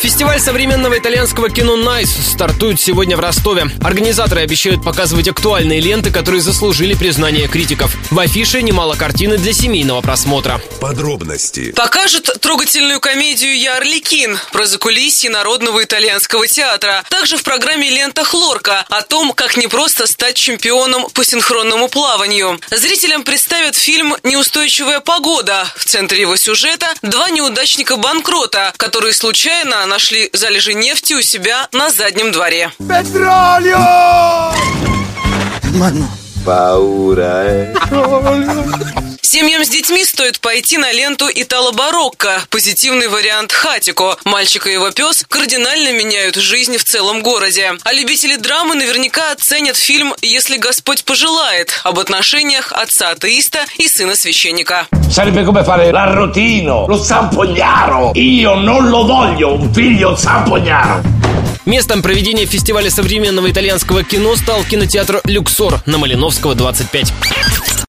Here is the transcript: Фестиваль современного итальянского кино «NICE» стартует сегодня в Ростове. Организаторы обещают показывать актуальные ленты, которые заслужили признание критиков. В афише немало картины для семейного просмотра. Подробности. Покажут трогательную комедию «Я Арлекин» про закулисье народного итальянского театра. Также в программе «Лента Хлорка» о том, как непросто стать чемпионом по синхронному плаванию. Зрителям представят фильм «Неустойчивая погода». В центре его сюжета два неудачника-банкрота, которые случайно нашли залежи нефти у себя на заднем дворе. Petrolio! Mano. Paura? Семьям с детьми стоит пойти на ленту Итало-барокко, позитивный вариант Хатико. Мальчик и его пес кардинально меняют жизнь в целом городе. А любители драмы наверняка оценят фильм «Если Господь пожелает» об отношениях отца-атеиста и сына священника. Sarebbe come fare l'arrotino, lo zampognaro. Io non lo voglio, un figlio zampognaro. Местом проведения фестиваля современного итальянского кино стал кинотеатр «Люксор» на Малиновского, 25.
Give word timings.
Фестиваль 0.00 0.40
современного 0.40 0.98
итальянского 0.98 1.50
кино 1.50 1.76
«NICE» 1.76 2.10
стартует 2.10 2.80
сегодня 2.80 3.18
в 3.18 3.20
Ростове. 3.20 3.66
Организаторы 3.84 4.40
обещают 4.40 4.82
показывать 4.82 5.28
актуальные 5.28 5.80
ленты, 5.80 6.10
которые 6.10 6.40
заслужили 6.40 6.94
признание 6.94 7.48
критиков. 7.48 7.94
В 8.10 8.18
афише 8.18 8.62
немало 8.62 8.94
картины 8.94 9.36
для 9.36 9.52
семейного 9.52 10.00
просмотра. 10.00 10.58
Подробности. 10.80 11.72
Покажут 11.72 12.30
трогательную 12.40 12.98
комедию 12.98 13.54
«Я 13.58 13.76
Арлекин» 13.76 14.38
про 14.52 14.64
закулисье 14.64 15.28
народного 15.28 15.84
итальянского 15.84 16.46
театра. 16.46 17.04
Также 17.10 17.36
в 17.36 17.42
программе 17.42 17.90
«Лента 17.90 18.24
Хлорка» 18.24 18.86
о 18.88 19.02
том, 19.02 19.34
как 19.34 19.58
непросто 19.58 20.06
стать 20.06 20.36
чемпионом 20.36 21.10
по 21.10 21.26
синхронному 21.26 21.88
плаванию. 21.90 22.58
Зрителям 22.70 23.22
представят 23.22 23.76
фильм 23.76 24.16
«Неустойчивая 24.22 25.00
погода». 25.00 25.70
В 25.76 25.84
центре 25.84 26.22
его 26.22 26.36
сюжета 26.36 26.86
два 27.02 27.28
неудачника-банкрота, 27.28 28.72
которые 28.78 29.12
случайно 29.12 29.89
нашли 29.90 30.30
залежи 30.32 30.72
нефти 30.74 31.14
у 31.14 31.20
себя 31.20 31.68
на 31.72 31.90
заднем 31.90 32.32
дворе. 32.32 32.70
Petrolio! 32.78 33.76
Mano. 35.74 36.08
Paura? 36.44 37.74
Семьям 39.32 39.64
с 39.64 39.68
детьми 39.68 40.04
стоит 40.04 40.40
пойти 40.40 40.76
на 40.76 40.90
ленту 40.90 41.26
Итало-барокко, 41.32 42.42
позитивный 42.50 43.06
вариант 43.06 43.52
Хатико. 43.52 44.16
Мальчик 44.24 44.66
и 44.66 44.72
его 44.72 44.90
пес 44.90 45.24
кардинально 45.28 45.92
меняют 45.92 46.34
жизнь 46.34 46.76
в 46.76 46.82
целом 46.82 47.22
городе. 47.22 47.74
А 47.84 47.92
любители 47.92 48.34
драмы 48.34 48.74
наверняка 48.74 49.30
оценят 49.30 49.76
фильм 49.76 50.14
«Если 50.20 50.56
Господь 50.56 51.04
пожелает» 51.04 51.80
об 51.84 52.00
отношениях 52.00 52.72
отца-атеиста 52.72 53.60
и 53.78 53.86
сына 53.86 54.16
священника. 54.16 54.88
Sarebbe 55.08 55.44
come 55.44 55.62
fare 55.62 55.92
l'arrotino, 55.92 56.88
lo 56.88 57.00
zampognaro. 57.00 58.10
Io 58.16 58.56
non 58.56 58.88
lo 58.88 59.06
voglio, 59.06 59.54
un 59.54 59.72
figlio 59.72 60.16
zampognaro. 60.16 61.02
Местом 61.66 62.02
проведения 62.02 62.46
фестиваля 62.46 62.90
современного 62.90 63.48
итальянского 63.48 64.02
кино 64.02 64.34
стал 64.34 64.64
кинотеатр 64.64 65.20
«Люксор» 65.22 65.80
на 65.86 65.98
Малиновского, 65.98 66.56
25. 66.56 67.12